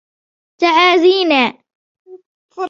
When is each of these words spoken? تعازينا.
تعازينا. 0.61 1.57